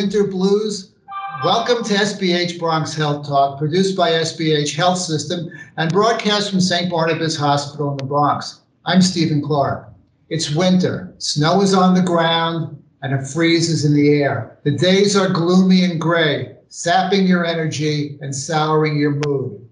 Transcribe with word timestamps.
winter 0.00 0.24
blues? 0.24 0.94
Welcome 1.44 1.84
to 1.84 1.92
SBH 1.92 2.58
Bronx 2.58 2.94
Health 2.94 3.28
Talk, 3.28 3.58
produced 3.58 3.94
by 3.98 4.12
SBH 4.12 4.74
Health 4.74 4.96
System 4.96 5.50
and 5.76 5.92
broadcast 5.92 6.50
from 6.50 6.62
St. 6.62 6.90
Barnabas 6.90 7.36
Hospital 7.36 7.90
in 7.90 7.98
the 7.98 8.04
Bronx. 8.04 8.62
I'm 8.86 9.02
Stephen 9.02 9.42
Clark. 9.42 9.92
It's 10.30 10.54
winter, 10.54 11.12
snow 11.18 11.60
is 11.60 11.74
on 11.74 11.92
the 11.92 12.00
ground, 12.00 12.82
and 13.02 13.12
it 13.12 13.26
freezes 13.26 13.84
in 13.84 13.92
the 13.92 14.22
air. 14.22 14.58
The 14.64 14.70
days 14.70 15.18
are 15.18 15.28
gloomy 15.28 15.84
and 15.84 16.00
gray, 16.00 16.56
sapping 16.68 17.26
your 17.26 17.44
energy 17.44 18.16
and 18.22 18.34
souring 18.34 18.96
your 18.96 19.20
mood. 19.26 19.68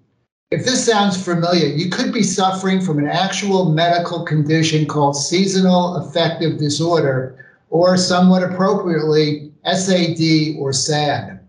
If 0.51 0.67
this 0.67 0.85
sounds 0.85 1.17
familiar, 1.17 1.69
you 1.69 1.89
could 1.89 2.13
be 2.13 2.23
suffering 2.23 2.83
from 2.83 2.99
an 2.99 3.09
actual 3.09 3.73
medical 3.73 4.27
condition 4.27 4.85
called 4.85 5.17
seasonal 5.17 5.97
affective 5.97 6.59
disorder, 6.59 7.47
or 7.71 7.97
somewhat 7.97 8.43
appropriately, 8.43 9.48
SAD 9.73 10.57
or 10.59 10.73
SAD. 10.73 11.41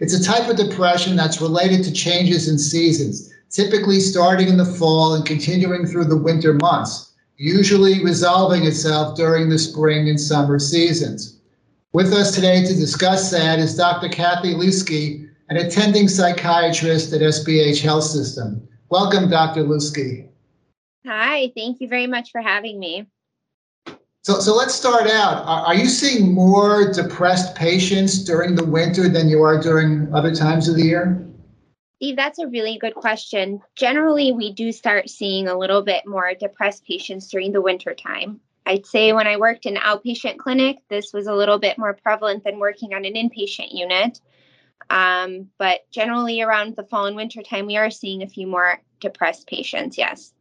It's 0.00 0.14
a 0.14 0.22
type 0.22 0.48
of 0.48 0.56
depression 0.56 1.14
that's 1.16 1.40
related 1.40 1.84
to 1.84 1.92
changes 1.92 2.48
in 2.48 2.58
seasons, 2.58 3.32
typically 3.50 4.00
starting 4.00 4.48
in 4.48 4.56
the 4.56 4.64
fall 4.64 5.14
and 5.14 5.24
continuing 5.24 5.86
through 5.86 6.06
the 6.06 6.16
winter 6.16 6.54
months, 6.54 7.12
usually 7.36 8.02
resolving 8.02 8.64
itself 8.66 9.16
during 9.16 9.48
the 9.48 9.58
spring 9.58 10.08
and 10.08 10.20
summer 10.20 10.58
seasons. 10.58 11.38
With 11.92 12.12
us 12.12 12.34
today 12.34 12.64
to 12.64 12.74
discuss 12.74 13.30
SAD 13.30 13.58
is 13.58 13.76
Dr. 13.76 14.08
Kathy 14.08 14.54
Lewski, 14.54 15.28
an 15.50 15.58
attending 15.58 16.08
psychiatrist 16.08 17.12
at 17.12 17.20
SBH 17.20 17.80
Health 17.80 18.04
System. 18.04 18.66
Welcome, 18.88 19.28
Dr. 19.28 19.64
Lewski. 19.64 20.28
Hi, 21.06 21.52
thank 21.54 21.80
you 21.80 21.88
very 21.88 22.06
much 22.06 22.30
for 22.30 22.40
having 22.40 22.78
me. 22.78 23.06
So, 24.24 24.38
so 24.38 24.54
let's 24.54 24.74
start 24.74 25.08
out. 25.08 25.44
Are, 25.46 25.66
are, 25.66 25.74
you 25.74 25.86
seeing 25.86 26.32
more 26.32 26.92
depressed 26.92 27.56
patients 27.56 28.22
during 28.22 28.54
the 28.54 28.64
winter 28.64 29.08
than 29.08 29.28
you 29.28 29.42
are 29.42 29.60
during 29.60 30.14
other 30.14 30.32
times 30.32 30.68
of 30.68 30.76
the 30.76 30.84
year? 30.84 31.26
Steve, 31.96 32.14
that's 32.14 32.38
a 32.38 32.46
really 32.46 32.78
good 32.78 32.94
question. 32.94 33.60
Generally, 33.74 34.30
we 34.30 34.52
do 34.52 34.70
start 34.70 35.10
seeing 35.10 35.48
a 35.48 35.58
little 35.58 35.82
bit 35.82 36.06
more 36.06 36.34
depressed 36.38 36.84
patients 36.84 37.28
during 37.28 37.50
the 37.50 37.60
winter 37.60 37.94
time. 37.94 38.40
I'd 38.64 38.86
say 38.86 39.12
when 39.12 39.26
I 39.26 39.38
worked 39.38 39.66
in 39.66 39.74
outpatient 39.74 40.38
clinic, 40.38 40.78
this 40.88 41.12
was 41.12 41.26
a 41.26 41.34
little 41.34 41.58
bit 41.58 41.76
more 41.76 41.94
prevalent 41.94 42.44
than 42.44 42.60
working 42.60 42.94
on 42.94 43.04
an 43.04 43.14
inpatient 43.14 43.72
unit. 43.72 44.20
Um, 44.88 45.48
but 45.58 45.80
generally, 45.90 46.42
around 46.42 46.76
the 46.76 46.84
fall 46.84 47.06
and 47.06 47.16
winter 47.16 47.42
time, 47.42 47.66
we 47.66 47.76
are 47.76 47.90
seeing 47.90 48.22
a 48.22 48.28
few 48.28 48.46
more 48.46 48.80
depressed 49.00 49.48
patients. 49.48 49.98
Yes. 49.98 50.32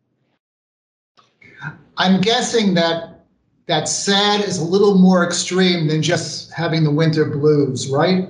I'm 1.97 2.21
guessing 2.21 2.75
that 2.75 3.20
that 3.67 3.87
SAD 3.87 4.41
is 4.41 4.57
a 4.57 4.63
little 4.63 4.97
more 4.97 5.25
extreme 5.25 5.87
than 5.87 6.01
just 6.01 6.51
having 6.51 6.83
the 6.83 6.91
winter 6.91 7.25
blues, 7.25 7.89
right? 7.89 8.29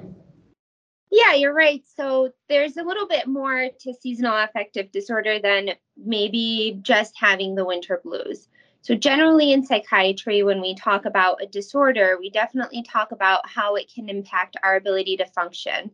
Yeah, 1.10 1.34
you're 1.34 1.54
right. 1.54 1.84
So 1.86 2.32
there's 2.48 2.78
a 2.78 2.84
little 2.84 3.08
bit 3.08 3.28
more 3.28 3.70
to 3.82 3.94
seasonal 3.94 4.38
affective 4.38 4.92
disorder 4.92 5.40
than 5.40 5.72
maybe 5.98 6.80
just 6.82 7.14
having 7.20 7.56
the 7.56 7.66
winter 7.66 8.00
blues. 8.04 8.48
So, 8.84 8.96
generally 8.96 9.52
in 9.52 9.64
psychiatry, 9.64 10.42
when 10.42 10.60
we 10.60 10.74
talk 10.74 11.06
about 11.06 11.42
a 11.42 11.46
disorder, 11.46 12.18
we 12.20 12.32
definitely 12.32 12.82
talk 12.82 13.12
about 13.12 13.48
how 13.48 13.76
it 13.76 13.92
can 13.94 14.10
impact 14.10 14.58
our 14.64 14.76
ability 14.76 15.18
to 15.18 15.26
function. 15.26 15.92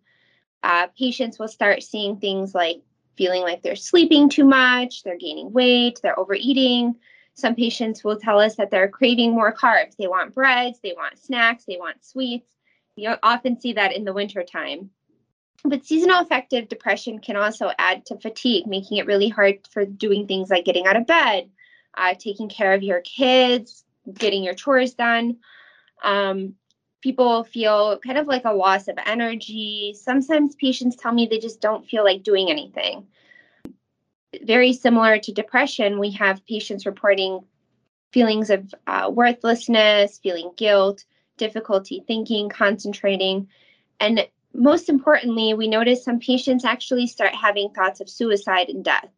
Uh, 0.63 0.87
patients 0.97 1.37
will 1.37 1.49
start 1.49 1.83
seeing 1.83 2.17
things 2.17 2.55
like 2.55 2.81
feeling 3.17 3.41
like 3.41 3.61
they're 3.61 3.75
sleeping 3.75 4.29
too 4.29 4.45
much, 4.45 5.03
they're 5.03 5.17
gaining 5.17 5.51
weight, 5.51 5.99
they're 6.01 6.17
overeating. 6.17 6.95
Some 7.37 7.53
patients 7.53 8.03
will 8.03 8.17
tell 8.17 8.39
us 8.39 8.55
that 8.55 8.71
they're 8.71 8.87
craving 8.87 9.31
more 9.31 9.53
carbs. 9.53 9.95
They 9.95 10.07
want 10.07 10.33
breads, 10.33 10.79
they 10.81 10.93
want 10.97 11.19
snacks, 11.19 11.65
they 11.65 11.77
want 11.77 12.03
sweets. 12.03 12.51
You 12.95 13.13
often 13.21 13.59
see 13.59 13.73
that 13.73 13.95
in 13.95 14.05
the 14.05 14.13
wintertime. 14.13 14.89
But 15.63 15.85
seasonal 15.85 16.21
affective 16.21 16.67
depression 16.67 17.19
can 17.19 17.35
also 17.35 17.69
add 17.77 18.07
to 18.07 18.17
fatigue, 18.17 18.65
making 18.65 18.97
it 18.97 19.05
really 19.05 19.29
hard 19.29 19.67
for 19.69 19.85
doing 19.85 20.25
things 20.25 20.49
like 20.49 20.65
getting 20.65 20.87
out 20.87 20.95
of 20.97 21.05
bed, 21.05 21.51
uh, 21.95 22.15
taking 22.17 22.49
care 22.49 22.73
of 22.73 22.81
your 22.81 23.01
kids, 23.01 23.85
getting 24.15 24.43
your 24.43 24.55
chores 24.55 24.95
done. 24.95 25.37
Um, 26.03 26.55
people 27.01 27.43
feel 27.43 27.99
kind 27.99 28.17
of 28.17 28.25
like 28.25 28.45
a 28.45 28.53
loss 28.53 28.87
of 28.87 28.97
energy. 29.05 29.95
Sometimes 29.95 30.55
patients 30.55 30.95
tell 30.95 31.13
me 31.13 31.27
they 31.27 31.37
just 31.37 31.61
don't 31.61 31.85
feel 31.85 32.03
like 32.03 32.23
doing 32.23 32.49
anything. 32.49 33.05
Very 34.43 34.73
similar 34.73 35.17
to 35.19 35.31
depression, 35.31 35.99
we 35.99 36.11
have 36.11 36.45
patients 36.45 36.85
reporting 36.85 37.41
feelings 38.11 38.49
of 38.49 38.73
uh, 38.85 39.09
worthlessness, 39.13 40.19
feeling 40.19 40.51
guilt, 40.57 41.05
difficulty 41.37 42.03
thinking, 42.07 42.49
concentrating. 42.49 43.47
And 43.99 44.27
most 44.53 44.89
importantly, 44.89 45.53
we 45.53 45.67
notice 45.67 46.03
some 46.03 46.19
patients 46.19 46.65
actually 46.65 47.07
start 47.07 47.33
having 47.33 47.69
thoughts 47.69 48.01
of 48.01 48.09
suicide 48.09 48.69
and 48.69 48.83
death. 48.83 49.09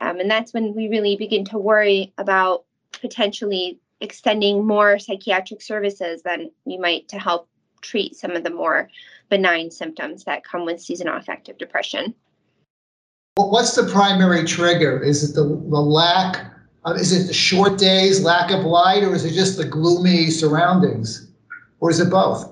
Um, 0.00 0.18
and 0.18 0.30
that's 0.30 0.52
when 0.52 0.74
we 0.74 0.88
really 0.88 1.16
begin 1.16 1.44
to 1.46 1.58
worry 1.58 2.12
about 2.18 2.64
potentially 3.00 3.78
extending 4.00 4.66
more 4.66 4.98
psychiatric 4.98 5.62
services 5.62 6.22
than 6.22 6.50
we 6.64 6.76
might 6.76 7.08
to 7.08 7.18
help 7.18 7.48
treat 7.80 8.16
some 8.16 8.32
of 8.32 8.42
the 8.42 8.50
more 8.50 8.88
benign 9.28 9.70
symptoms 9.70 10.24
that 10.24 10.44
come 10.44 10.64
with 10.64 10.80
seasonal 10.80 11.16
affective 11.16 11.56
depression. 11.56 12.14
What's 13.36 13.74
the 13.74 13.84
primary 13.90 14.44
trigger? 14.44 15.02
Is 15.02 15.28
it 15.28 15.34
the, 15.34 15.44
the 15.44 15.80
lack? 15.80 16.52
Uh, 16.84 16.92
is 16.92 17.12
it 17.12 17.28
the 17.28 17.32
short 17.32 17.78
days, 17.78 18.22
lack 18.22 18.50
of 18.50 18.64
light, 18.64 19.04
or 19.04 19.14
is 19.14 19.24
it 19.24 19.32
just 19.32 19.56
the 19.56 19.64
gloomy 19.64 20.30
surroundings? 20.30 21.30
Or 21.80 21.90
is 21.90 21.98
it 21.98 22.10
both? 22.10 22.50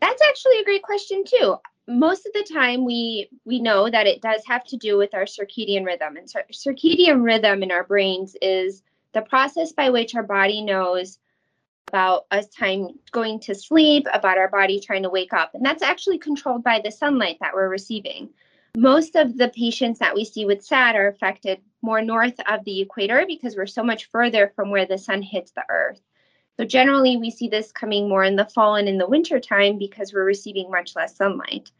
That's 0.00 0.22
actually 0.22 0.58
a 0.60 0.64
great 0.64 0.82
question, 0.82 1.24
too 1.26 1.56
most 1.90 2.24
of 2.24 2.32
the 2.32 2.46
time 2.54 2.84
we 2.84 3.28
we 3.44 3.60
know 3.60 3.90
that 3.90 4.06
it 4.06 4.22
does 4.22 4.42
have 4.46 4.64
to 4.64 4.76
do 4.76 4.96
with 4.96 5.12
our 5.12 5.24
circadian 5.24 5.84
rhythm 5.84 6.16
and 6.16 6.30
cir- 6.30 6.44
circadian 6.52 7.24
rhythm 7.24 7.62
in 7.64 7.72
our 7.72 7.82
brains 7.82 8.36
is 8.40 8.82
the 9.12 9.22
process 9.22 9.72
by 9.72 9.90
which 9.90 10.14
our 10.14 10.22
body 10.22 10.62
knows 10.62 11.18
about 11.88 12.26
us 12.30 12.46
time 12.48 12.90
going 13.10 13.40
to 13.40 13.54
sleep 13.54 14.06
about 14.14 14.38
our 14.38 14.48
body 14.48 14.78
trying 14.78 15.02
to 15.02 15.10
wake 15.10 15.32
up 15.32 15.52
and 15.54 15.64
that's 15.64 15.82
actually 15.82 16.18
controlled 16.18 16.62
by 16.62 16.80
the 16.84 16.92
sunlight 16.92 17.38
that 17.40 17.52
we're 17.52 17.68
receiving 17.68 18.28
most 18.76 19.16
of 19.16 19.36
the 19.36 19.48
patients 19.48 19.98
that 19.98 20.14
we 20.14 20.24
see 20.24 20.44
with 20.44 20.64
sad 20.64 20.96
are 20.96 21.08
affected 21.08 21.60
more 21.82 22.02
north 22.02 22.38
of 22.48 22.64
the 22.64 22.80
equator 22.80 23.24
because 23.26 23.56
we're 23.56 23.66
so 23.66 23.82
much 23.82 24.10
further 24.10 24.52
from 24.54 24.70
where 24.70 24.86
the 24.86 24.98
sun 24.98 25.22
hits 25.22 25.52
the 25.52 25.64
earth 25.68 26.00
so 26.60 26.66
generally, 26.66 27.16
we 27.16 27.30
see 27.30 27.48
this 27.48 27.72
coming 27.72 28.06
more 28.06 28.22
in 28.22 28.36
the 28.36 28.44
fall 28.44 28.74
and 28.74 28.86
in 28.86 28.98
the 28.98 29.08
winter 29.08 29.40
time 29.40 29.78
because 29.78 30.12
we're 30.12 30.26
receiving 30.26 30.70
much 30.70 30.94
less 30.94 31.16
sunlight. 31.16 31.70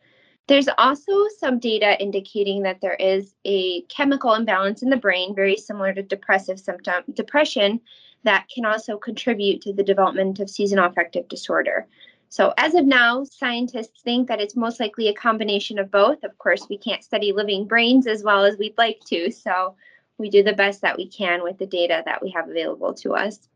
There's 0.46 0.70
also 0.78 1.12
some 1.38 1.58
data 1.58 2.00
indicating 2.00 2.62
that 2.62 2.80
there 2.80 2.94
is 2.94 3.34
a 3.44 3.82
chemical 3.82 4.32
imbalance 4.32 4.82
in 4.82 4.88
the 4.88 4.96
brain, 4.96 5.34
very 5.34 5.56
similar 5.56 5.92
to 5.92 6.02
depressive 6.02 6.58
symptom 6.58 7.04
depression, 7.12 7.82
that 8.22 8.46
can 8.48 8.64
also 8.64 8.96
contribute 8.96 9.60
to 9.60 9.74
the 9.74 9.82
development 9.82 10.40
of 10.40 10.48
seasonal 10.48 10.86
affective 10.86 11.28
disorder. 11.28 11.86
So, 12.30 12.54
as 12.58 12.74
of 12.74 12.86
now, 12.86 13.24
scientists 13.24 14.02
think 14.02 14.28
that 14.28 14.40
it's 14.40 14.54
most 14.54 14.78
likely 14.78 15.08
a 15.08 15.14
combination 15.14 15.80
of 15.80 15.90
both. 15.90 16.22
Of 16.22 16.38
course, 16.38 16.68
we 16.70 16.78
can't 16.78 17.02
study 17.02 17.32
living 17.32 17.66
brains 17.66 18.06
as 18.06 18.22
well 18.22 18.44
as 18.44 18.56
we'd 18.56 18.78
like 18.78 19.00
to, 19.06 19.32
so 19.32 19.74
we 20.16 20.30
do 20.30 20.44
the 20.44 20.52
best 20.52 20.80
that 20.82 20.96
we 20.96 21.08
can 21.08 21.42
with 21.42 21.58
the 21.58 21.66
data 21.66 22.04
that 22.06 22.22
we 22.22 22.30
have 22.30 22.48
available 22.48 22.94
to 22.94 23.14
us. 23.14 23.48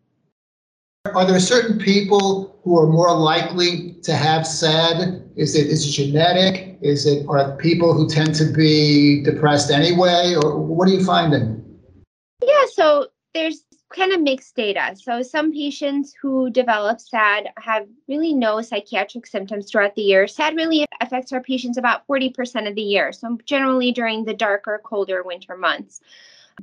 Are 1.05 1.25
there 1.25 1.39
certain 1.39 1.79
people 1.79 2.59
who 2.65 2.77
are 2.81 2.87
more 2.89 3.15
likely 3.15 3.93
to 4.03 4.15
have 4.15 4.45
SAD? 4.45 5.23
Is 5.37 5.55
it 5.55 5.69
is 5.69 5.87
it 5.87 5.93
genetic? 5.93 6.77
Is 6.81 7.07
it 7.07 7.27
are 7.29 7.57
people 7.57 7.93
who 7.93 8.09
tend 8.09 8.35
to 8.37 8.47
be 8.47 9.23
depressed 9.23 9.71
anyway, 9.71 10.35
or 10.43 10.59
what 10.59 10.89
are 10.89 10.93
you 10.93 11.05
finding? 11.05 11.63
Yeah, 12.43 12.65
so 12.73 13.07
there's 13.35 13.65
kind 13.91 14.13
of 14.13 14.21
mixed 14.21 14.57
data. 14.57 14.95
So 14.97 15.23
some 15.23 15.53
patients 15.53 16.15
who 16.21 16.51
develop 16.51 17.01
SAD 17.01 17.49
have 17.59 17.87
really 18.09 18.35
no 18.35 18.61
psychiatric 18.61 19.27
symptoms 19.27 19.71
throughout 19.71 19.95
the 19.95 20.03
year. 20.03 20.27
SAD 20.27 20.57
really 20.57 20.87
affects 21.01 21.33
our 21.33 21.41
patients 21.41 21.79
about 21.79 22.07
40% 22.07 22.69
of 22.69 22.75
the 22.75 22.83
year, 22.83 23.13
so 23.13 23.39
generally 23.45 23.93
during 23.93 24.25
the 24.25 24.35
darker, 24.35 24.81
colder 24.85 25.23
winter 25.23 25.57
months. 25.57 26.01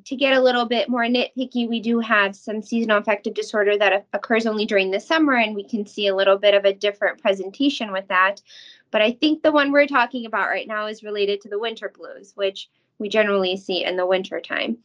To 0.06 0.16
get 0.16 0.34
a 0.34 0.42
little 0.42 0.66
bit 0.66 0.88
more 0.88 1.04
nitpicky, 1.04 1.68
we 1.68 1.82
do 1.82 2.00
have 2.00 2.34
some 2.36 2.62
seasonal 2.62 2.98
affective 2.98 3.34
disorder 3.34 3.78
that 3.78 4.06
occurs 4.14 4.46
only 4.46 4.66
during 4.66 4.90
the 4.90 5.02
summer, 5.02 5.34
and 5.34 5.54
we 5.54 5.66
can 5.66 5.86
see 5.86 6.08
a 6.08 6.16
little 6.16 6.38
bit 6.38 6.54
of 6.54 6.64
a 6.64 6.74
different 6.74 7.22
presentation 7.22 7.92
with 7.92 8.08
that. 8.08 8.42
But 8.90 9.02
I 9.02 9.12
think 9.12 9.44
the 9.44 9.52
one 9.52 9.72
we're 9.72 9.88
talking 9.88 10.26
about 10.26 10.48
right 10.48 10.68
now 10.68 10.88
is 10.88 11.04
related 11.04 11.42
to 11.42 11.50
the 11.50 11.60
winter 11.60 11.92
blues, 11.94 12.32
which 12.36 12.70
we 13.00 13.10
generally 13.10 13.58
see 13.58 13.84
in 13.84 13.98
the 13.98 14.06
winter 14.06 14.40
time. 14.40 14.78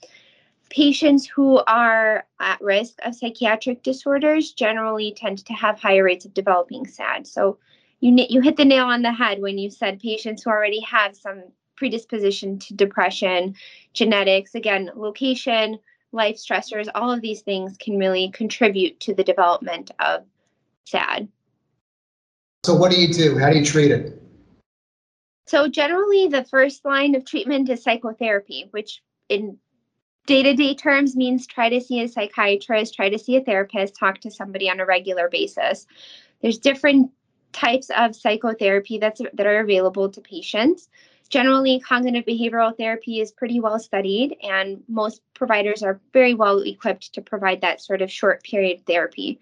Patients 0.70 1.26
who 1.26 1.62
are 1.66 2.26
at 2.40 2.60
risk 2.60 2.94
of 3.04 3.14
psychiatric 3.14 3.82
disorders 3.82 4.52
generally 4.52 5.12
tend 5.16 5.44
to 5.46 5.52
have 5.52 5.78
higher 5.78 6.04
rates 6.04 6.24
of 6.24 6.34
developing 6.34 6.86
SAD. 6.86 7.26
So 7.26 7.58
you 8.00 8.14
you 8.28 8.40
hit 8.40 8.56
the 8.56 8.64
nail 8.64 8.86
on 8.86 9.02
the 9.02 9.12
head 9.12 9.40
when 9.40 9.58
you 9.58 9.70
said 9.70 10.00
patients 10.00 10.42
who 10.42 10.50
already 10.50 10.80
have 10.80 11.16
some 11.16 11.44
predisposition 11.76 12.58
to 12.58 12.74
depression, 12.74 13.54
genetics, 13.92 14.54
again, 14.54 14.90
location, 14.96 15.78
life 16.12 16.36
stressors, 16.36 16.88
all 16.94 17.12
of 17.12 17.20
these 17.20 17.42
things 17.42 17.76
can 17.76 17.98
really 17.98 18.30
contribute 18.30 18.98
to 19.00 19.14
the 19.14 19.24
development 19.24 19.90
of 20.00 20.24
SAD. 20.84 21.28
So, 22.64 22.74
what 22.74 22.90
do 22.90 23.00
you 23.00 23.12
do? 23.12 23.38
How 23.38 23.50
do 23.50 23.58
you 23.58 23.64
treat 23.64 23.90
it? 23.90 24.20
So, 25.46 25.68
generally, 25.68 26.26
the 26.26 26.44
first 26.44 26.84
line 26.84 27.14
of 27.14 27.24
treatment 27.24 27.68
is 27.68 27.82
psychotherapy, 27.82 28.66
which 28.72 29.02
in 29.28 29.58
day 30.26 30.42
to 30.42 30.54
day 30.54 30.74
terms 30.74 31.16
means 31.16 31.46
try 31.46 31.68
to 31.68 31.80
see 31.80 32.00
a 32.00 32.08
psychiatrist, 32.08 32.94
try 32.94 33.08
to 33.08 33.18
see 33.18 33.36
a 33.36 33.40
therapist, 33.40 33.96
talk 33.96 34.20
to 34.20 34.30
somebody 34.30 34.68
on 34.68 34.80
a 34.80 34.86
regular 34.86 35.28
basis. 35.28 35.86
There's 36.42 36.58
different 36.58 37.12
types 37.52 37.90
of 37.96 38.14
psychotherapy 38.14 38.98
that's 38.98 39.22
that 39.32 39.46
are 39.46 39.60
available 39.60 40.10
to 40.10 40.20
patients. 40.20 40.88
Generally, 41.28 41.80
cognitive 41.80 42.24
behavioral 42.24 42.76
therapy 42.76 43.20
is 43.20 43.32
pretty 43.32 43.58
well 43.58 43.78
studied, 43.78 44.36
and 44.42 44.82
most 44.88 45.22
providers 45.34 45.82
are 45.82 46.00
very 46.12 46.34
well 46.34 46.60
equipped 46.60 47.14
to 47.14 47.20
provide 47.20 47.60
that 47.62 47.80
sort 47.80 48.02
of 48.02 48.12
short 48.12 48.42
period 48.44 48.84
therapy. 48.86 49.40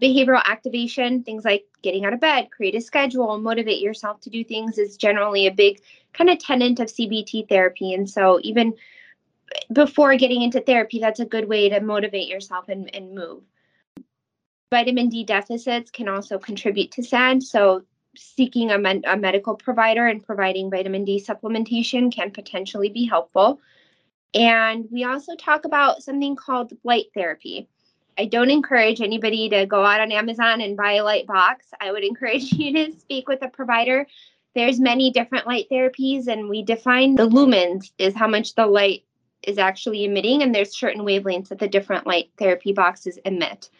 Behavioral 0.00 0.44
activation, 0.44 1.22
things 1.22 1.44
like 1.44 1.64
getting 1.82 2.04
out 2.04 2.12
of 2.12 2.20
bed, 2.20 2.50
create 2.50 2.74
a 2.74 2.80
schedule, 2.80 3.38
motivate 3.38 3.80
yourself 3.80 4.20
to 4.22 4.30
do 4.30 4.42
things, 4.44 4.76
is 4.76 4.96
generally 4.96 5.46
a 5.46 5.52
big 5.52 5.80
kind 6.12 6.28
of 6.28 6.38
tenant 6.38 6.80
of 6.80 6.88
CBT 6.88 7.48
therapy. 7.48 7.94
And 7.94 8.08
so, 8.08 8.38
even 8.42 8.74
before 9.72 10.16
getting 10.16 10.42
into 10.42 10.60
therapy, 10.60 10.98
that's 10.98 11.20
a 11.20 11.24
good 11.24 11.48
way 11.48 11.68
to 11.68 11.80
motivate 11.80 12.28
yourself 12.28 12.68
and, 12.68 12.94
and 12.94 13.14
move. 13.14 13.42
Vitamin 14.70 15.08
D 15.08 15.24
deficits 15.24 15.90
can 15.90 16.08
also 16.08 16.38
contribute 16.38 16.92
to 16.92 17.02
SAD. 17.02 17.42
So, 17.42 17.82
seeking 18.16 18.70
a, 18.70 18.78
men- 18.78 19.04
a 19.06 19.16
medical 19.16 19.54
provider 19.54 20.06
and 20.06 20.24
providing 20.24 20.70
vitamin 20.70 21.04
D 21.04 21.22
supplementation 21.26 22.12
can 22.12 22.30
potentially 22.30 22.90
be 22.90 23.06
helpful. 23.06 23.60
And 24.34 24.86
we 24.90 25.04
also 25.04 25.34
talk 25.36 25.64
about 25.64 26.02
something 26.02 26.36
called 26.36 26.72
light 26.84 27.06
therapy. 27.14 27.68
I 28.18 28.26
don't 28.26 28.50
encourage 28.50 29.00
anybody 29.00 29.48
to 29.50 29.66
go 29.66 29.84
out 29.84 30.00
on 30.00 30.12
Amazon 30.12 30.60
and 30.60 30.76
buy 30.76 30.92
a 30.94 31.04
light 31.04 31.26
box. 31.26 31.66
I 31.80 31.92
would 31.92 32.04
encourage 32.04 32.52
you 32.52 32.72
to 32.74 32.98
speak 32.98 33.28
with 33.28 33.42
a 33.42 33.48
provider. 33.48 34.06
There's 34.54 34.78
many 34.78 35.10
different 35.10 35.46
light 35.46 35.66
therapies 35.70 36.28
and 36.28 36.48
we 36.48 36.62
define 36.62 37.14
the 37.14 37.28
lumens 37.28 37.90
is 37.98 38.14
how 38.14 38.28
much 38.28 38.54
the 38.54 38.66
light 38.66 39.04
is 39.42 39.58
actually 39.58 40.04
emitting, 40.04 40.42
and 40.42 40.54
there's 40.54 40.78
certain 40.78 41.02
wavelengths 41.02 41.48
that 41.48 41.58
the 41.58 41.68
different 41.68 42.06
light 42.06 42.30
therapy 42.38 42.72
boxes 42.72 43.18
emit. 43.24 43.70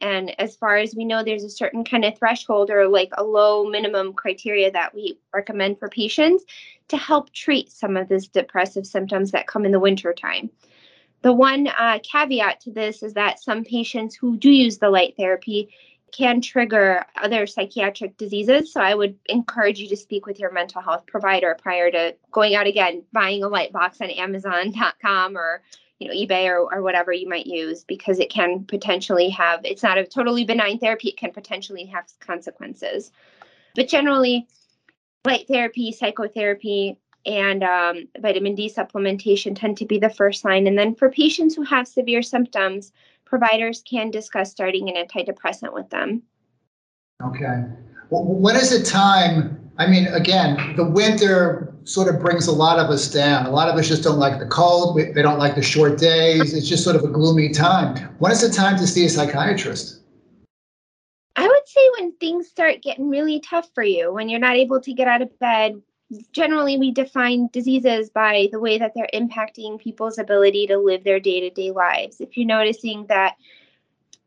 And 0.00 0.38
as 0.40 0.56
far 0.56 0.76
as 0.76 0.94
we 0.94 1.04
know, 1.04 1.22
there's 1.22 1.44
a 1.44 1.50
certain 1.50 1.84
kind 1.84 2.04
of 2.04 2.18
threshold 2.18 2.70
or 2.70 2.88
like 2.88 3.10
a 3.16 3.24
low 3.24 3.68
minimum 3.68 4.12
criteria 4.12 4.70
that 4.72 4.94
we 4.94 5.18
recommend 5.32 5.78
for 5.78 5.88
patients 5.88 6.44
to 6.88 6.96
help 6.96 7.32
treat 7.32 7.70
some 7.70 7.96
of 7.96 8.08
these 8.08 8.28
depressive 8.28 8.86
symptoms 8.86 9.30
that 9.30 9.46
come 9.46 9.64
in 9.64 9.72
the 9.72 9.80
winter 9.80 10.12
time. 10.12 10.50
The 11.22 11.32
one 11.32 11.66
uh, 11.66 11.98
caveat 12.02 12.60
to 12.60 12.72
this 12.72 13.02
is 13.02 13.14
that 13.14 13.40
some 13.40 13.64
patients 13.64 14.14
who 14.14 14.36
do 14.36 14.50
use 14.50 14.78
the 14.78 14.88
light 14.88 15.14
therapy 15.16 15.68
can 16.12 16.40
trigger 16.40 17.04
other 17.16 17.46
psychiatric 17.46 18.16
diseases. 18.16 18.72
So 18.72 18.80
I 18.80 18.94
would 18.94 19.18
encourage 19.26 19.78
you 19.78 19.88
to 19.88 19.96
speak 19.96 20.26
with 20.26 20.38
your 20.38 20.52
mental 20.52 20.80
health 20.80 21.06
provider 21.06 21.56
prior 21.60 21.90
to 21.90 22.16
going 22.32 22.54
out 22.54 22.66
again, 22.66 23.02
buying 23.12 23.42
a 23.42 23.48
light 23.48 23.72
box 23.72 24.00
on 24.00 24.10
Amazon.com 24.10 25.36
or 25.36 25.62
you 25.98 26.08
know 26.08 26.14
eBay 26.14 26.46
or, 26.46 26.74
or 26.74 26.82
whatever 26.82 27.12
you 27.12 27.28
might 27.28 27.46
use 27.46 27.84
because 27.84 28.18
it 28.18 28.30
can 28.30 28.64
potentially 28.64 29.28
have 29.28 29.60
it's 29.64 29.82
not 29.82 29.98
a 29.98 30.04
totally 30.04 30.44
benign 30.44 30.78
therapy, 30.78 31.10
it 31.10 31.16
can 31.16 31.32
potentially 31.32 31.84
have 31.86 32.04
consequences. 32.20 33.12
But 33.74 33.88
generally, 33.88 34.48
light 35.24 35.46
therapy, 35.46 35.92
psychotherapy, 35.92 36.98
and 37.26 37.62
um, 37.62 38.08
vitamin 38.18 38.54
D 38.54 38.72
supplementation 38.74 39.58
tend 39.58 39.76
to 39.78 39.84
be 39.84 39.98
the 39.98 40.10
first 40.10 40.44
line. 40.44 40.66
And 40.66 40.78
then 40.78 40.94
for 40.94 41.10
patients 41.10 41.54
who 41.54 41.62
have 41.62 41.86
severe 41.86 42.22
symptoms, 42.22 42.92
providers 43.30 43.82
can 43.88 44.10
discuss 44.10 44.50
starting 44.50 44.90
an 44.90 44.96
antidepressant 44.96 45.72
with 45.72 45.88
them. 45.88 46.22
Okay. 47.24 47.64
Well, 48.10 48.24
when 48.24 48.56
is 48.56 48.72
it 48.72 48.84
time? 48.84 49.70
I 49.78 49.86
mean, 49.86 50.08
again, 50.08 50.74
the 50.76 50.84
winter 50.84 51.72
sort 51.84 52.12
of 52.12 52.20
brings 52.20 52.48
a 52.48 52.52
lot 52.52 52.78
of 52.78 52.90
us 52.90 53.10
down. 53.10 53.46
A 53.46 53.50
lot 53.50 53.68
of 53.68 53.76
us 53.76 53.88
just 53.88 54.02
don't 54.02 54.18
like 54.18 54.40
the 54.40 54.46
cold. 54.46 54.98
They 54.98 55.22
don't 55.22 55.38
like 55.38 55.54
the 55.54 55.62
short 55.62 55.96
days. 55.96 56.52
It's 56.52 56.68
just 56.68 56.82
sort 56.84 56.96
of 56.96 57.04
a 57.04 57.08
gloomy 57.08 57.50
time. 57.50 57.96
When 58.18 58.32
is 58.32 58.42
it 58.42 58.52
time 58.52 58.76
to 58.78 58.86
see 58.86 59.06
a 59.06 59.08
psychiatrist? 59.08 60.02
I 61.36 61.46
would 61.46 61.68
say 61.68 61.80
when 61.98 62.12
things 62.16 62.48
start 62.48 62.82
getting 62.82 63.08
really 63.08 63.40
tough 63.40 63.70
for 63.74 63.84
you, 63.84 64.12
when 64.12 64.28
you're 64.28 64.40
not 64.40 64.56
able 64.56 64.80
to 64.80 64.92
get 64.92 65.06
out 65.06 65.22
of 65.22 65.38
bed, 65.38 65.80
generally 66.32 66.76
we 66.76 66.90
define 66.90 67.48
diseases 67.52 68.10
by 68.10 68.48
the 68.50 68.60
way 68.60 68.78
that 68.78 68.92
they're 68.94 69.08
impacting 69.14 69.78
people's 69.80 70.18
ability 70.18 70.66
to 70.66 70.78
live 70.78 71.04
their 71.04 71.20
day-to-day 71.20 71.70
lives. 71.70 72.20
If 72.20 72.36
you're 72.36 72.46
noticing 72.46 73.06
that 73.06 73.36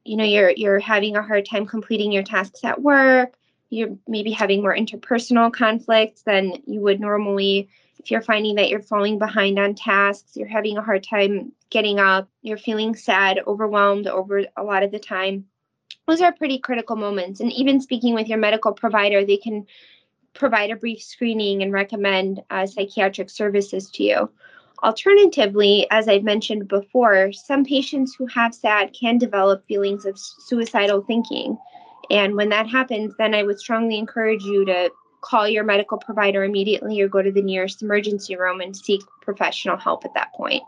you 0.06 0.18
know 0.18 0.24
you're 0.24 0.52
you're 0.52 0.80
having 0.80 1.16
a 1.16 1.24
hard 1.24 1.46
time 1.46 1.66
completing 1.66 2.12
your 2.12 2.24
tasks 2.24 2.64
at 2.64 2.82
work 2.82 3.36
you're 3.70 3.98
maybe 4.08 4.32
having 4.32 4.62
more 4.62 4.76
interpersonal 4.76 5.52
conflicts 5.52 6.22
than 6.24 6.54
you 6.68 6.82
would 6.82 7.00
normally 7.00 7.70
if 8.00 8.12
you're 8.12 8.22
finding 8.22 8.56
that 8.56 8.70
you're 8.70 8.82
falling 8.82 9.18
behind 9.18 9.58
on 9.58 9.74
tasks 9.74 10.36
you're 10.36 10.48
having 10.48 10.78
a 10.78 10.82
hard 10.82 11.04
time 11.04 11.52
getting 11.70 12.00
up 12.00 12.30
you're 12.42 12.58
feeling 12.58 12.96
sad 12.96 13.40
overwhelmed 13.48 14.08
over 14.08 14.46
a 14.58 14.64
lot 14.64 14.84
of 14.84 14.92
the 14.92 15.00
time 15.00 15.46
those 16.06 16.22
are 16.22 16.34
pretty 16.34 16.60
critical 16.60 16.98
moments. 16.98 17.40
And 17.40 17.52
even 17.54 17.80
speaking 17.80 18.14
with 18.14 18.28
your 18.28 18.38
medical 18.38 18.74
provider 18.74 19.26
they 19.26 19.38
can 19.38 19.66
provide 20.34 20.72
a 20.72 20.76
brief 20.76 21.02
screening 21.02 21.62
and 21.62 21.72
recommend 21.72 22.42
uh, 22.50 22.66
psychiatric 22.66 23.30
services 23.30 23.90
to 23.92 24.04
you. 24.04 24.30
Alternatively, 24.84 25.88
as 25.92 26.08
I've 26.08 26.24
mentioned 26.24 26.68
before, 26.68 27.32
some 27.32 27.64
patients 27.64 28.16
who 28.16 28.26
have 28.28 28.54
SAD 28.54 28.94
can 29.00 29.18
develop 29.18 29.66
feelings 29.66 30.06
of 30.06 30.20
suicidal 30.20 31.02
thinking. 31.04 31.58
And 32.10 32.36
when 32.36 32.50
that 32.50 32.68
happens, 32.68 33.14
then 33.18 33.34
I 33.34 33.44
would 33.44 33.60
strongly 33.60 33.98
encourage 33.98 34.44
you 34.44 34.66
to 34.66 34.92
call 35.22 35.48
your 35.48 35.64
medical 35.64 35.98
provider 35.98 36.44
immediately 36.44 37.00
or 37.00 37.08
go 37.08 37.22
to 37.22 37.32
the 37.32 37.42
nearest 37.42 37.82
emergency 37.82 38.36
room 38.36 38.60
and 38.60 38.76
seek 38.76 39.02
professional 39.22 39.78
help 39.78 40.04
at 40.04 40.14
that 40.16 40.34
point. 40.34 40.62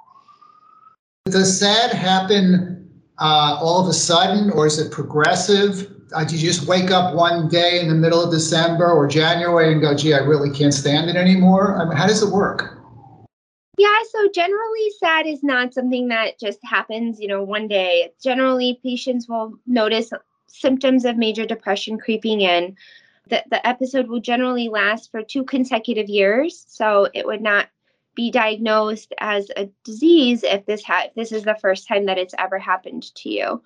Does 1.26 1.60
SAD 1.60 1.92
happen 1.92 2.90
uh, 3.18 3.58
all 3.60 3.82
of 3.82 3.90
a 3.90 3.94
sudden 3.94 4.50
or 4.52 4.66
is 4.66 4.80
it 4.80 4.92
progressive? 4.92 5.95
Did 6.24 6.42
you 6.42 6.48
just 6.52 6.68
wake 6.68 6.92
up 6.92 7.14
one 7.14 7.48
day 7.48 7.80
in 7.80 7.90
the 7.90 7.96
middle 7.96 8.24
of 8.24 8.32
December 8.32 8.90
or 8.90 9.08
January 9.08 9.72
and 9.72 9.82
go, 9.82 9.94
gee, 9.94 10.14
I 10.14 10.20
really 10.20 10.50
can't 10.50 10.74
stand 10.74 11.10
it 11.10 11.16
anymore? 11.16 11.76
I 11.76 11.86
mean, 11.86 11.98
how 11.98 12.08
does 12.08 12.24
it 12.24 12.32
work? 12.32 12.78
Yeah, 13.78 14.00
so 14.10 14.30
generally, 14.34 14.90
SAD 15.00 15.28
is 15.28 15.44
not 15.44 15.74
something 15.74 16.08
that 16.08 16.40
just 16.40 16.60
happens, 16.64 17.20
you 17.20 17.28
know, 17.28 17.44
one 17.44 17.68
day. 17.68 18.14
Generally, 18.24 18.80
patients 18.82 19.28
will 19.28 19.60
notice 19.68 20.12
symptoms 20.48 21.04
of 21.04 21.18
major 21.18 21.46
depression 21.46 21.98
creeping 22.00 22.42
in. 22.42 22.78
The, 23.28 23.44
the 23.50 23.66
episode 23.68 24.08
will 24.08 24.22
generally 24.22 24.70
last 24.70 25.12
for 25.12 25.24
two 25.24 25.44
consecutive 25.44 26.08
years, 26.08 26.64
so 26.70 27.10
it 27.14 27.26
would 27.26 27.42
not 27.42 27.68
be 28.16 28.32
diagnosed 28.32 29.14
as 29.20 29.50
a 29.58 29.70
disease 29.84 30.44
if 30.44 30.66
this 30.66 30.84
ha- 30.84 31.08
if 31.08 31.14
this 31.16 31.34
is 31.34 31.44
the 31.44 31.58
first 31.62 31.88
time 31.88 32.06
that 32.06 32.18
it's 32.18 32.36
ever 32.38 32.58
happened 32.58 33.14
to 33.16 33.30
you. 33.30 33.62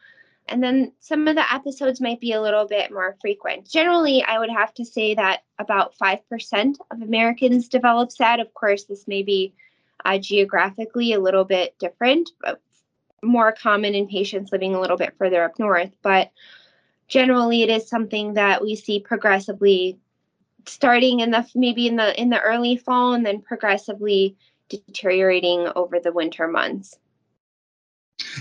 And 0.49 0.63
then 0.63 0.91
some 0.99 1.27
of 1.27 1.35
the 1.35 1.53
episodes 1.53 2.01
might 2.01 2.19
be 2.19 2.33
a 2.33 2.41
little 2.41 2.65
bit 2.65 2.91
more 2.91 3.15
frequent. 3.21 3.69
Generally, 3.69 4.23
I 4.23 4.39
would 4.39 4.49
have 4.49 4.73
to 4.75 4.85
say 4.85 5.15
that 5.15 5.43
about 5.59 5.95
5% 5.97 6.75
of 6.91 7.01
Americans 7.01 7.67
develop 7.67 8.11
SAD. 8.11 8.39
Of 8.39 8.53
course, 8.53 8.85
this 8.85 9.07
may 9.07 9.23
be 9.23 9.53
uh, 10.05 10.17
geographically 10.17 11.13
a 11.13 11.19
little 11.19 11.45
bit 11.45 11.77
different, 11.79 12.31
but 12.41 12.61
more 13.21 13.51
common 13.51 13.95
in 13.95 14.07
patients 14.07 14.51
living 14.51 14.75
a 14.75 14.81
little 14.81 14.97
bit 14.97 15.15
further 15.17 15.43
up 15.43 15.59
north. 15.59 15.91
But 16.01 16.31
generally, 17.07 17.63
it 17.63 17.69
is 17.69 17.87
something 17.87 18.33
that 18.33 18.61
we 18.61 18.75
see 18.75 18.99
progressively 18.99 19.99
starting 20.65 21.19
in 21.21 21.31
the 21.31 21.47
maybe 21.55 21.87
in 21.87 21.95
the 21.95 22.19
in 22.19 22.29
the 22.29 22.39
early 22.39 22.77
fall 22.77 23.13
and 23.13 23.25
then 23.25 23.41
progressively 23.41 24.35
deteriorating 24.69 25.67
over 25.75 25.99
the 25.99 26.11
winter 26.11 26.47
months. 26.47 26.97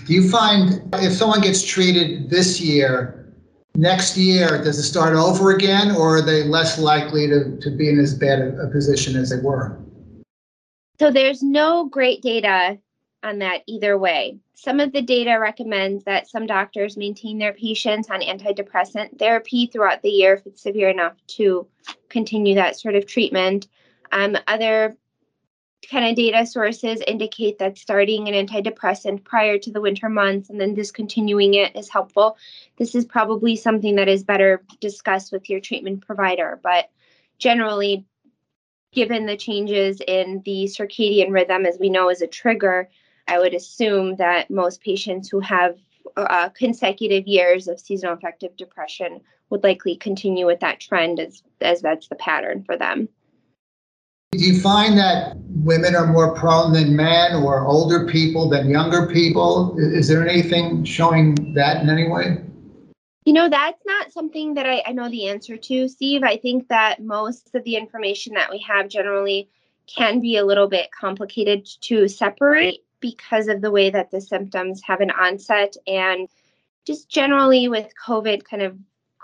Do 0.07 0.13
you 0.13 0.29
find 0.29 0.83
if 0.95 1.13
someone 1.13 1.41
gets 1.41 1.63
treated 1.63 2.31
this 2.31 2.61
year, 2.61 3.33
next 3.75 4.17
year, 4.17 4.63
does 4.63 4.79
it 4.79 4.83
start 4.83 5.15
over 5.15 5.55
again, 5.55 5.95
or 5.95 6.17
are 6.17 6.23
they 6.23 6.45
less 6.45 6.79
likely 6.79 7.27
to, 7.29 7.57
to 7.59 7.71
be 7.71 7.89
in 7.89 7.99
as 7.99 8.15
bad 8.15 8.41
a, 8.41 8.69
position 8.69 9.17
as 9.17 9.31
they 9.31 9.41
were? 9.41 9.79
So 10.99 11.11
there's 11.11 11.43
no 11.43 11.87
great 11.87 12.23
data 12.23 12.79
on 13.23 13.39
that 13.39 13.63
either 13.67 13.97
way. 13.97 14.39
Some 14.55 14.81
of 14.81 14.93
the 14.93 15.03
data 15.03 15.39
recommends 15.39 16.03
that 16.05 16.29
some 16.29 16.47
doctors 16.47 16.97
maintain 16.97 17.39
their 17.39 17.53
patients 17.53 18.11
on 18.11 18.21
antidepressant 18.21 19.19
therapy 19.19 19.67
throughout 19.67 20.03
the 20.03 20.11
year 20.11 20.35
if 20.35 20.47
it's 20.47 20.63
severe 20.63 20.89
enough 20.89 21.15
to 21.29 21.67
continue 22.09 22.57
that 22.57 22.79
sort 22.79 22.97
of 22.97 23.07
treatment. 23.07 23.69
Um, 24.11 24.37
other 24.49 24.97
kind 25.87 26.09
of 26.09 26.17
data 26.17 26.45
sources 26.45 27.01
indicate 27.07 27.59
that 27.59 27.79
starting 27.79 28.29
an 28.29 28.47
antidepressant 28.47 29.25
prior 29.25 29.59
to 29.59 29.71
the 29.71 29.81
winter 29.81 30.09
months 30.09 30.51
and 30.51 30.61
then 30.61 30.75
discontinuing 30.75 31.55
it 31.55 31.77
is 31.77 31.89
helpful. 31.89 32.37
This 32.77 32.95
is 32.95 33.05
probably 33.05 33.57
something 33.57 33.97
that 33.97 34.09
is 34.09 34.25
better 34.25 34.63
discussed 34.81 35.33
with 35.33 35.49
your 35.49 35.61
treatment 35.61 36.05
provider, 36.05 36.59
but 36.63 36.91
generally, 37.39 38.05
given 38.93 39.27
the 39.27 39.37
changes 39.37 40.01
in 40.07 40.43
the 40.45 40.65
circadian 40.65 41.31
rhythm, 41.31 41.67
as 41.67 41.79
we 41.79 41.91
know 41.91 42.11
is 42.11 42.23
a 42.23 42.27
trigger, 42.27 42.89
I 43.29 43.39
would 43.39 43.55
assume 43.55 44.17
that 44.17 44.51
most 44.51 44.81
patients 44.81 45.29
who 45.29 45.41
have 45.41 45.79
uh, 46.17 46.49
consecutive 46.51 47.27
years 47.27 47.69
of 47.69 47.79
seasonal 47.79 48.15
affective 48.15 48.57
depression 48.57 49.21
would 49.51 49.63
likely 49.63 49.97
continue 49.97 50.47
with 50.47 50.61
that 50.61 50.81
trend 50.81 51.21
as 51.21 51.43
as 51.61 51.83
that's 51.83 52.09
the 52.09 52.17
pattern 52.17 52.65
for 52.65 52.77
them. 52.77 53.09
Do 54.33 54.45
you 54.45 54.61
find 54.61 54.99
that 54.99 55.37
women 55.49 55.97
are 55.97 56.07
more 56.07 56.35
prone 56.35 56.73
than 56.73 56.95
men 56.95 57.35
or 57.43 57.67
older 57.67 58.07
people 58.07 58.49
than 58.49 58.69
younger 58.69 59.07
people? 59.07 59.75
Is 59.79 60.07
there 60.07 60.27
anything 60.29 60.85
showing 60.85 61.55
that 61.55 61.83
in 61.83 61.89
any 61.89 62.09
way? 62.09 62.37
You 63.25 63.33
know, 63.33 63.49
that's 63.49 63.85
not 63.87 64.13
something 64.13 64.55
that 64.55 64.67
I, 64.67 64.83
I 64.87 64.93
know 64.93 65.09
the 65.09 65.29
answer 65.29 65.57
to, 65.57 65.89
Steve. 65.89 66.23
I 66.23 66.37
think 66.37 66.69
that 66.69 67.03
most 67.03 67.55
of 67.55 67.65
the 67.65 67.77
information 67.77 68.35
that 68.35 68.51
we 68.51 68.59
have 68.61 68.89
generally 68.89 69.49
can 69.87 70.21
be 70.21 70.37
a 70.37 70.45
little 70.45 70.69
bit 70.69 70.91
complicated 70.93 71.67
to 71.83 72.07
separate 72.07 72.85
because 73.01 73.49
of 73.49 73.61
the 73.61 73.71
way 73.71 73.91
that 73.91 74.11
the 74.11 74.21
symptoms 74.21 74.83
have 74.85 75.01
an 75.01 75.11
onset 75.11 75.75
and 75.87 76.29
just 76.87 77.09
generally 77.09 77.69
with 77.69 77.91
COVID 78.07 78.45
kind 78.45 78.63
of 78.63 78.77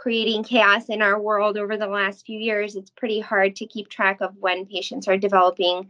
creating 0.04 0.44
chaos 0.44 0.90
in 0.90 1.00
our 1.00 1.18
world 1.18 1.56
over 1.56 1.78
the 1.78 1.87
last 1.87 2.26
few 2.26 2.38
years, 2.38 2.76
it's 2.76 2.90
pretty 2.90 3.20
hard 3.20 3.56
to 3.56 3.64
keep 3.64 3.88
track 3.88 4.20
of 4.20 4.37
when 4.37 4.66
patients 4.66 5.08
are 5.08 5.16
developing 5.16 5.88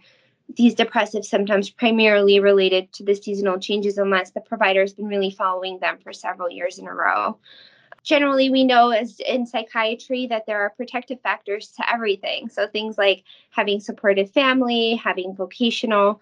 these 0.56 0.72
depressive 0.72 1.24
symptoms, 1.24 1.68
primarily 1.68 2.38
related 2.38 2.92
to 2.92 3.02
the 3.02 3.12
seasonal 3.12 3.58
changes, 3.58 3.98
unless 3.98 4.30
the 4.30 4.40
provider 4.40 4.82
has 4.82 4.92
been 4.92 5.08
really 5.08 5.32
following 5.32 5.80
them 5.80 5.98
for 5.98 6.12
several 6.12 6.48
years 6.48 6.78
in 6.78 6.86
a 6.86 6.94
row. 6.94 7.36
Generally, 8.04 8.50
we 8.50 8.62
know 8.62 8.90
as 8.90 9.18
in 9.18 9.46
psychiatry 9.46 10.28
that 10.28 10.46
there 10.46 10.60
are 10.60 10.70
protective 10.70 11.20
factors 11.20 11.72
to 11.72 11.92
everything. 11.92 12.48
So 12.48 12.68
things 12.68 12.96
like 12.96 13.24
having 13.50 13.80
supportive 13.80 14.30
family, 14.30 14.94
having 14.94 15.34
vocational 15.34 16.20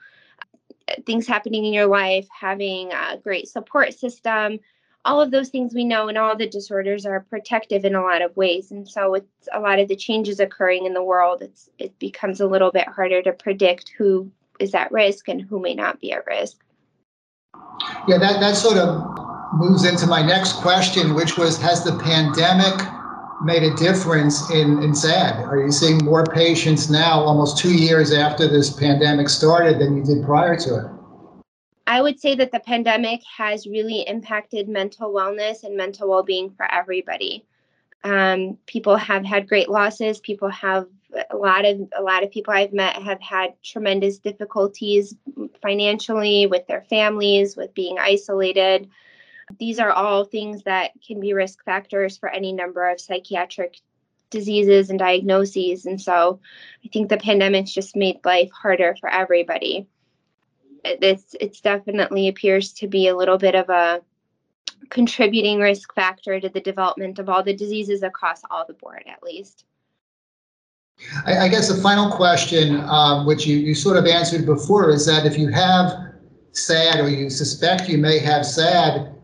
things 1.04 1.26
happening 1.26 1.66
in 1.66 1.74
your 1.74 1.88
life, 1.88 2.26
having 2.30 2.90
a 2.90 3.18
great 3.18 3.48
support 3.48 3.92
system, 3.92 4.60
all 5.04 5.20
of 5.20 5.30
those 5.30 5.48
things 5.48 5.74
we 5.74 5.84
know 5.84 6.08
and 6.08 6.16
all 6.16 6.36
the 6.36 6.48
disorders 6.48 7.04
are 7.04 7.20
protective 7.20 7.84
in 7.84 7.94
a 7.94 8.02
lot 8.02 8.22
of 8.22 8.36
ways 8.36 8.70
and 8.70 8.88
so 8.88 9.10
with 9.10 9.24
a 9.52 9.60
lot 9.60 9.78
of 9.78 9.88
the 9.88 9.96
changes 9.96 10.40
occurring 10.40 10.86
in 10.86 10.94
the 10.94 11.02
world 11.02 11.42
it's 11.42 11.68
it 11.78 11.98
becomes 11.98 12.40
a 12.40 12.46
little 12.46 12.70
bit 12.70 12.88
harder 12.88 13.22
to 13.22 13.32
predict 13.32 13.92
who 13.98 14.30
is 14.60 14.74
at 14.74 14.90
risk 14.92 15.28
and 15.28 15.42
who 15.42 15.60
may 15.60 15.74
not 15.74 16.00
be 16.00 16.12
at 16.12 16.26
risk 16.26 16.58
yeah 18.06 18.18
that, 18.18 18.40
that 18.40 18.54
sort 18.54 18.78
of 18.78 19.18
moves 19.54 19.84
into 19.84 20.06
my 20.06 20.22
next 20.22 20.54
question 20.54 21.14
which 21.14 21.36
was 21.36 21.58
has 21.60 21.84
the 21.84 21.98
pandemic 21.98 22.80
made 23.44 23.62
a 23.64 23.74
difference 23.74 24.50
in, 24.50 24.82
in 24.82 24.94
SAD? 24.94 25.44
Are 25.46 25.58
you 25.58 25.72
seeing 25.72 25.98
more 26.04 26.24
patients 26.24 26.88
now, 26.88 27.20
almost 27.20 27.58
two 27.58 27.74
years 27.74 28.12
after 28.12 28.46
this 28.46 28.70
pandemic 28.70 29.28
started, 29.28 29.80
than 29.80 29.96
you 29.96 30.04
did 30.04 30.24
prior 30.24 30.56
to 30.58 30.76
it? 30.76 30.91
I 31.92 32.00
would 32.00 32.18
say 32.18 32.34
that 32.36 32.52
the 32.52 32.60
pandemic 32.60 33.20
has 33.36 33.66
really 33.66 34.00
impacted 34.08 34.66
mental 34.66 35.12
wellness 35.12 35.62
and 35.62 35.76
mental 35.76 36.08
well 36.08 36.22
being 36.22 36.48
for 36.48 36.64
everybody. 36.72 37.44
Um, 38.02 38.56
people 38.64 38.96
have 38.96 39.26
had 39.26 39.46
great 39.46 39.68
losses. 39.68 40.18
People 40.18 40.48
have 40.48 40.86
a 41.30 41.36
lot 41.36 41.66
of 41.66 41.92
a 41.94 42.00
lot 42.00 42.24
of 42.24 42.30
people 42.30 42.54
I've 42.54 42.72
met 42.72 42.96
have 42.96 43.20
had 43.20 43.62
tremendous 43.62 44.16
difficulties 44.16 45.14
financially 45.60 46.46
with 46.46 46.66
their 46.66 46.80
families, 46.80 47.58
with 47.58 47.74
being 47.74 47.98
isolated. 47.98 48.88
These 49.58 49.78
are 49.78 49.92
all 49.92 50.24
things 50.24 50.62
that 50.62 50.92
can 51.06 51.20
be 51.20 51.34
risk 51.34 51.62
factors 51.62 52.16
for 52.16 52.30
any 52.30 52.54
number 52.54 52.88
of 52.88 53.02
psychiatric 53.02 53.76
diseases 54.30 54.88
and 54.88 54.98
diagnoses. 54.98 55.84
And 55.84 56.00
so 56.00 56.40
I 56.82 56.88
think 56.88 57.10
the 57.10 57.18
pandemic's 57.18 57.74
just 57.74 57.96
made 57.96 58.24
life 58.24 58.50
harder 58.50 58.96
for 58.98 59.10
everybody 59.10 59.88
it's 60.84 61.34
it's 61.40 61.60
definitely 61.60 62.28
appears 62.28 62.72
to 62.74 62.88
be 62.88 63.08
a 63.08 63.16
little 63.16 63.38
bit 63.38 63.54
of 63.54 63.68
a 63.68 64.02
contributing 64.90 65.60
risk 65.60 65.94
factor 65.94 66.40
to 66.40 66.48
the 66.48 66.60
development 66.60 67.18
of 67.18 67.28
all 67.28 67.42
the 67.42 67.54
diseases 67.54 68.02
across 68.02 68.42
all 68.50 68.64
the 68.66 68.74
board 68.74 69.04
at 69.06 69.22
least. 69.22 69.64
I, 71.26 71.38
I 71.38 71.48
guess 71.48 71.68
the 71.68 71.80
final 71.80 72.10
question 72.10 72.80
um, 72.80 73.26
which 73.26 73.46
you, 73.46 73.56
you 73.56 73.74
sort 73.74 73.96
of 73.96 74.06
answered 74.06 74.44
before 74.44 74.90
is 74.90 75.06
that 75.06 75.24
if 75.24 75.38
you 75.38 75.48
have 75.48 75.92
sad 76.52 77.00
or 77.00 77.08
you 77.08 77.30
suspect 77.30 77.88
you 77.88 77.98
may 77.98 78.18
have 78.18 78.44
sad 78.44 79.14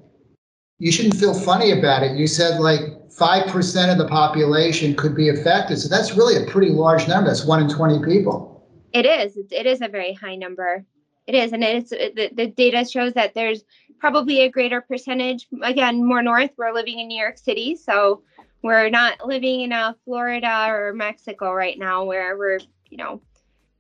you 0.78 0.92
shouldn't 0.92 1.16
feel 1.16 1.34
funny 1.34 1.72
about 1.72 2.04
it. 2.04 2.16
You 2.16 2.26
said 2.26 2.60
like 2.60 2.80
5% 3.10 3.92
of 3.92 3.98
the 3.98 4.06
population 4.06 4.94
could 4.94 5.14
be 5.14 5.28
affected. 5.28 5.78
So 5.78 5.88
that's 5.88 6.14
really 6.14 6.40
a 6.40 6.46
pretty 6.46 6.70
large 6.70 7.08
number. 7.08 7.28
That's 7.28 7.44
1 7.44 7.62
in 7.62 7.68
20 7.68 8.04
people. 8.04 8.64
It 8.92 9.04
is. 9.04 9.36
It 9.50 9.66
is 9.66 9.82
a 9.82 9.88
very 9.88 10.12
high 10.12 10.36
number 10.36 10.84
it 11.28 11.35
is, 11.35 11.52
and 11.52 11.62
it's 11.62 11.90
the, 11.90 12.30
the 12.35 12.47
data 12.47 12.87
shows 12.87 13.12
that 13.12 13.35
there's 13.35 13.62
probably 13.99 14.40
a 14.40 14.50
greater 14.50 14.80
percentage. 14.80 15.47
Again, 15.62 16.02
more 16.02 16.23
north. 16.23 16.52
We're 16.56 16.73
living 16.73 17.00
in 17.00 17.08
New 17.08 17.20
York 17.20 17.37
City, 17.37 17.76
so 17.76 18.23
we're 18.62 18.88
not 18.88 19.26
living 19.26 19.61
in 19.61 19.73
a 19.73 19.94
Florida 20.06 20.68
or 20.68 20.94
Mexico 20.94 21.52
right 21.52 21.78
now 21.78 22.04
where 22.04 22.38
we're 22.38 22.61
you 22.88 22.97
know 22.97 23.20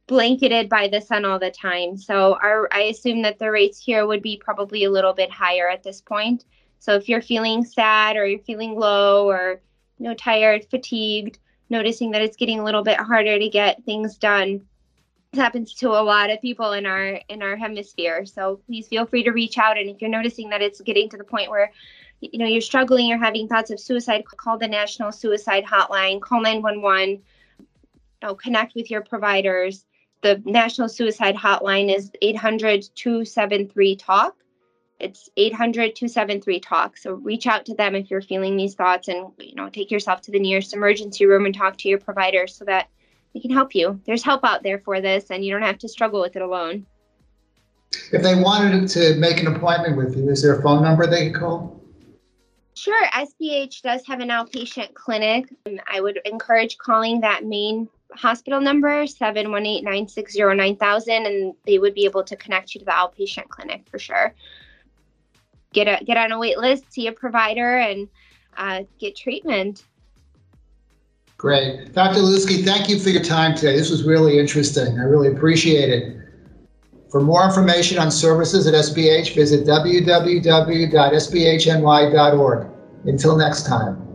blanketed 0.06 0.68
by 0.68 0.88
the 0.88 1.00
sun 1.00 1.24
all 1.24 1.38
the 1.38 1.50
time. 1.50 1.96
So 1.96 2.34
our 2.34 2.68
I 2.70 2.82
assume 2.82 3.22
that 3.22 3.38
the 3.38 3.50
rates 3.50 3.82
here 3.82 4.06
would 4.06 4.22
be 4.22 4.36
probably 4.36 4.84
a 4.84 4.90
little 4.90 5.14
bit 5.14 5.30
higher 5.30 5.70
at 5.70 5.82
this 5.82 6.02
point. 6.02 6.44
So 6.80 6.96
if 6.96 7.08
you're 7.08 7.22
feeling 7.22 7.64
sad 7.64 8.18
or 8.18 8.26
you're 8.26 8.40
feeling 8.40 8.78
low 8.78 9.26
or 9.26 9.62
you 9.96 10.04
know 10.04 10.14
tired, 10.14 10.66
fatigued, 10.70 11.38
noticing 11.70 12.10
that 12.10 12.20
it's 12.20 12.36
getting 12.36 12.60
a 12.60 12.64
little 12.64 12.82
bit 12.82 12.98
harder 12.98 13.38
to 13.38 13.48
get 13.48 13.84
things 13.84 14.18
done, 14.18 14.66
happens 15.34 15.74
to 15.74 15.90
a 15.90 16.02
lot 16.02 16.30
of 16.30 16.40
people 16.40 16.72
in 16.72 16.86
our 16.86 17.20
in 17.28 17.42
our 17.42 17.56
hemisphere. 17.56 18.24
So 18.24 18.60
please 18.66 18.88
feel 18.88 19.06
free 19.06 19.22
to 19.24 19.30
reach 19.30 19.58
out. 19.58 19.78
And 19.78 19.88
if 19.90 20.00
you're 20.00 20.10
noticing 20.10 20.48
that 20.50 20.62
it's 20.62 20.80
getting 20.80 21.08
to 21.10 21.16
the 21.16 21.24
point 21.24 21.50
where 21.50 21.70
you 22.20 22.38
know 22.38 22.46
you're 22.46 22.60
struggling 22.60 23.06
you're 23.06 23.18
having 23.18 23.46
thoughts 23.46 23.70
of 23.70 23.78
suicide 23.78 24.24
call 24.24 24.58
the 24.58 24.66
national 24.66 25.12
suicide 25.12 25.64
hotline 25.64 26.20
call 26.20 26.40
911 26.40 27.10
you 27.10 27.22
know, 28.22 28.34
connect 28.34 28.74
with 28.74 28.90
your 28.90 29.02
providers. 29.02 29.84
The 30.22 30.42
national 30.44 30.88
suicide 30.88 31.36
hotline 31.36 31.94
is 31.94 32.10
800-273 32.20 33.98
talk. 33.98 34.34
It's 34.98 35.28
800-273 35.38 36.60
talk. 36.60 36.96
So 36.96 37.12
reach 37.12 37.46
out 37.46 37.66
to 37.66 37.74
them 37.74 37.94
if 37.94 38.10
you're 38.10 38.20
feeling 38.20 38.56
these 38.56 38.74
thoughts 38.74 39.06
and 39.06 39.28
you 39.38 39.54
know 39.54 39.68
take 39.68 39.90
yourself 39.92 40.22
to 40.22 40.32
the 40.32 40.40
nearest 40.40 40.74
emergency 40.74 41.26
room 41.26 41.46
and 41.46 41.54
talk 41.54 41.76
to 41.78 41.88
your 41.88 41.98
provider 41.98 42.48
so 42.48 42.64
that 42.64 42.88
we 43.34 43.40
can 43.40 43.50
help 43.50 43.74
you. 43.74 44.00
There's 44.06 44.22
help 44.22 44.44
out 44.44 44.62
there 44.62 44.78
for 44.80 45.00
this, 45.00 45.30
and 45.30 45.44
you 45.44 45.52
don't 45.52 45.62
have 45.62 45.78
to 45.78 45.88
struggle 45.88 46.20
with 46.20 46.36
it 46.36 46.42
alone. 46.42 46.86
If 48.12 48.22
they 48.22 48.40
wanted 48.40 48.88
to 48.90 49.16
make 49.16 49.40
an 49.40 49.48
appointment 49.48 49.96
with 49.96 50.16
you, 50.16 50.28
is 50.28 50.42
there 50.42 50.58
a 50.58 50.62
phone 50.62 50.82
number 50.82 51.06
they 51.06 51.30
could 51.30 51.40
call? 51.40 51.80
Sure. 52.74 53.06
SBH 53.06 53.82
does 53.82 54.06
have 54.06 54.20
an 54.20 54.28
outpatient 54.28 54.94
clinic. 54.94 55.52
I 55.92 56.00
would 56.00 56.20
encourage 56.24 56.78
calling 56.78 57.20
that 57.22 57.44
main 57.44 57.88
hospital 58.12 58.60
number 58.60 59.04
718-960-9000 59.04 61.26
and 61.26 61.54
they 61.66 61.78
would 61.78 61.94
be 61.94 62.04
able 62.04 62.22
to 62.24 62.36
connect 62.36 62.74
you 62.74 62.80
to 62.80 62.84
the 62.84 62.90
outpatient 62.90 63.48
clinic 63.48 63.86
for 63.90 63.98
sure 63.98 64.34
get 65.72 65.86
a 65.86 66.02
get 66.04 66.16
on 66.16 66.32
a 66.32 66.38
wait 66.38 66.58
list 66.58 66.90
see 66.90 67.06
a 67.08 67.12
provider 67.12 67.78
and 67.78 68.08
uh, 68.56 68.82
get 68.98 69.14
treatment 69.14 69.84
Great. 71.38 71.92
Dr. 71.94 72.18
Lusky, 72.18 72.64
thank 72.64 72.88
you 72.88 72.98
for 72.98 73.10
your 73.10 73.22
time 73.22 73.54
today. 73.54 73.76
This 73.76 73.90
was 73.90 74.02
really 74.02 74.40
interesting. 74.40 74.98
I 74.98 75.04
really 75.04 75.28
appreciate 75.28 75.88
it. 75.88 76.16
For 77.10 77.20
more 77.20 77.44
information 77.44 77.96
on 77.98 78.10
services 78.10 78.66
at 78.66 78.74
SBH, 78.74 79.36
visit 79.36 79.64
www.sbhny.org. 79.64 80.26
Until 83.04 83.36
next 83.36 83.66
time. 83.66 84.07